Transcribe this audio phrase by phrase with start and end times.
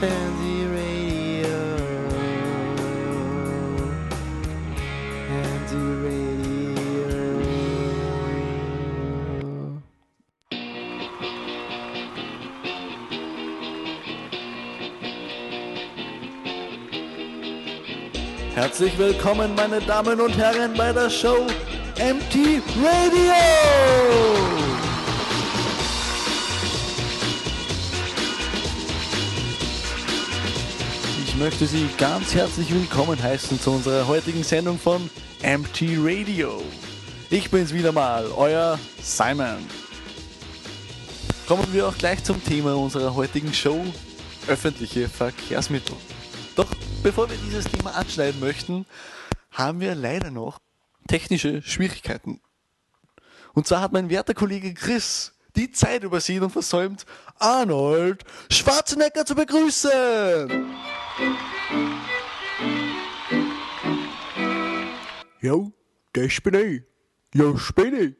[0.00, 1.56] fancy radio.
[5.28, 7.46] Fancy radio.
[18.54, 21.46] Herzlich willkommen, meine Damen und Herren, bei der Show
[21.98, 24.65] MT Radio.
[31.46, 35.08] Möchte Sie ganz herzlich willkommen heißen zu unserer heutigen Sendung von
[35.44, 36.60] MT Radio.
[37.30, 39.64] Ich bin's wieder mal, euer Simon.
[41.46, 43.80] Kommen wir auch gleich zum Thema unserer heutigen Show,
[44.48, 45.94] öffentliche Verkehrsmittel.
[46.56, 46.66] Doch
[47.04, 48.84] bevor wir dieses Thema anschneiden möchten,
[49.52, 50.58] haben wir leider noch
[51.06, 52.40] technische Schwierigkeiten.
[53.54, 57.06] Und zwar hat mein werter Kollege Chris die Zeit übersehen und versäumt,
[57.38, 60.74] Arnold Schwarzenegger zu begrüßen.
[65.40, 65.72] Jo,
[66.12, 66.82] das bin ich.
[67.34, 68.14] Ja, bin ich.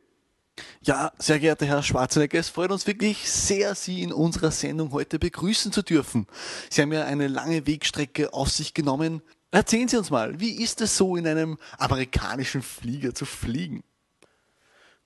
[0.81, 5.19] Ja, sehr geehrter Herr Schwarzenegger, es freut uns wirklich sehr, Sie in unserer Sendung heute
[5.19, 6.27] begrüßen zu dürfen.
[6.71, 9.21] Sie haben ja eine lange Wegstrecke auf sich genommen.
[9.51, 13.83] Erzählen Sie uns mal, wie ist es so, in einem amerikanischen Flieger zu fliegen?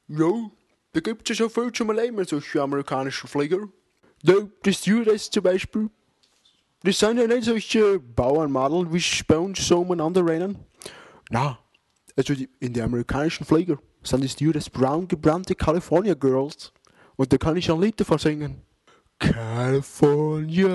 [0.06, 0.30] Ja,
[0.92, 3.68] da gibt's ja schon viel zum Erleben, solche amerikanischen Flieger.
[4.22, 5.90] Da, die Stewardess zum Beispiel.
[6.82, 10.58] Das sind ja nicht solche Bauernmadeln, wie es uns so umeinander rennen.
[11.28, 11.58] Na,
[12.16, 16.72] also die, in den amerikanischen Flieger sind die Stewardess braun gebrannte California Girls.
[17.16, 18.62] Und da kann ich ein Lied davon singen.
[19.18, 20.66] California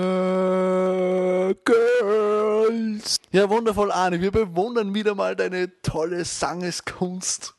[1.64, 3.16] Girls.
[3.32, 4.20] Ja, wundervoll, Arne.
[4.20, 7.55] Wir bewundern wieder mal deine tolle Sangeskunst.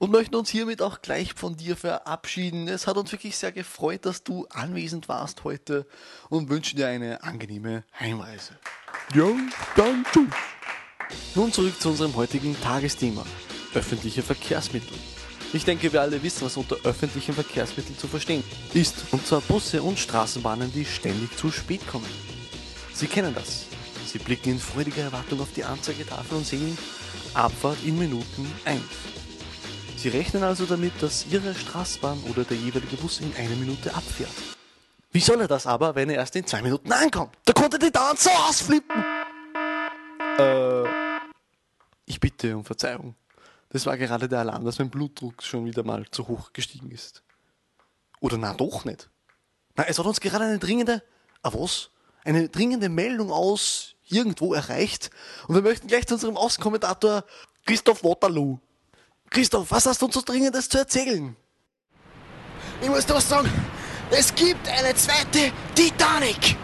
[0.00, 2.68] Und möchten uns hiermit auch gleich von dir verabschieden.
[2.68, 5.86] Es hat uns wirklich sehr gefreut, dass du anwesend warst heute
[6.30, 8.58] und wünschen dir eine angenehme Heimreise.
[9.14, 9.28] Ja,
[9.76, 10.24] dann tschüss.
[11.34, 13.26] Nun zurück zu unserem heutigen Tagesthema.
[13.74, 14.96] Öffentliche Verkehrsmittel.
[15.52, 18.42] Ich denke, wir alle wissen, was unter öffentlichen Verkehrsmitteln zu verstehen
[18.72, 19.04] ist.
[19.10, 22.08] Und zwar Busse und Straßenbahnen, die ständig zu spät kommen.
[22.94, 23.66] Sie kennen das.
[24.06, 26.78] Sie blicken in freudiger Erwartung auf die Anzeigetafel und sehen
[27.34, 28.80] Abfahrt in Minuten 1.
[30.00, 34.32] Sie rechnen also damit, dass Ihre Straßenbahn oder der jeweilige Bus in einer Minute abfährt.
[35.12, 37.36] Wie soll er das aber, wenn er erst in zwei Minuten ankommt?
[37.44, 39.04] Da konnte die dauernd so ausflippen!
[40.38, 40.84] Äh,
[42.06, 43.14] ich bitte um Verzeihung.
[43.68, 47.22] Das war gerade der Alarm, dass mein Blutdruck schon wieder mal zu hoch gestiegen ist.
[48.20, 49.10] Oder na doch nicht.
[49.76, 51.02] Na, es hat uns gerade eine dringende,
[51.42, 51.90] ah was?
[52.24, 55.10] Eine dringende Meldung aus irgendwo erreicht.
[55.46, 57.24] Und wir möchten gleich zu unserem Außenkommentator
[57.66, 58.60] Christoph Waterloo.
[59.30, 61.36] Christoph, was hast du uns so Dringendes zu erzählen?
[62.82, 63.48] Ich muss doch sagen,
[64.10, 66.56] es gibt eine zweite Titanic.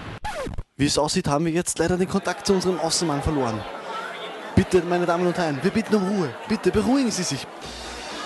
[0.76, 3.62] Wie es aussieht, haben wir jetzt leider den Kontakt zu unserem Außenmann verloren.
[4.56, 6.34] Bitte, meine Damen und Herren, wir bitten um Ruhe.
[6.48, 7.46] Bitte beruhigen Sie sich.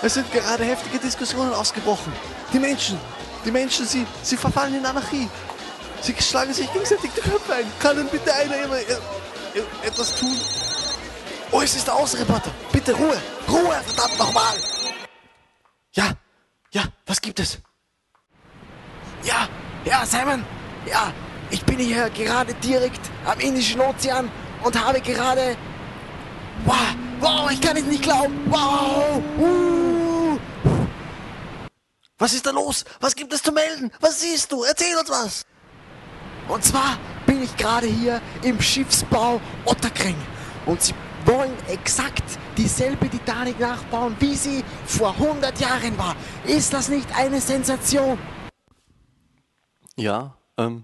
[0.01, 2.11] Es sind gerade heftige Diskussionen ausgebrochen.
[2.51, 2.97] Die Menschen,
[3.45, 5.29] die Menschen, sie, sie verfallen in Anarchie.
[6.01, 7.65] Sie schlagen sich gegenseitig die Köpfe ein.
[7.79, 8.77] Kann denn bitte einer immer
[9.85, 10.35] etwas tun?
[11.51, 12.51] Oh, es ist der Außenreporter.
[12.71, 14.55] Bitte Ruhe, Ruhe, verdammt nochmal.
[15.93, 16.13] Ja,
[16.71, 17.59] ja, was gibt es?
[19.23, 19.49] Ja,
[19.83, 20.45] ja, Simon.
[20.85, 21.13] Ja,
[21.49, 24.31] ich bin hier gerade direkt am Indischen Ozean
[24.63, 25.57] und habe gerade.
[26.65, 28.39] Wow, wow, ich kann es nicht glauben.
[28.49, 29.21] Wow.
[29.37, 30.39] Uh.
[32.17, 32.85] Was ist da los?
[32.99, 33.91] Was gibt es zu melden?
[33.99, 34.63] Was siehst du?
[34.63, 35.45] Erzähl uns was.
[36.47, 40.15] Und zwar bin ich gerade hier im Schiffsbau Otterkring.
[40.65, 40.93] Und sie
[41.71, 42.23] exakt
[42.57, 46.15] dieselbe Titanic nachbauen, wie sie vor 100 Jahren war.
[46.45, 48.17] Ist das nicht eine Sensation?
[49.95, 50.83] Ja, ähm,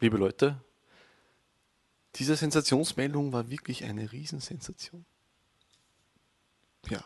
[0.00, 0.60] liebe Leute,
[2.16, 5.04] diese Sensationsmeldung war wirklich eine Riesensensation.
[6.88, 7.04] Ja.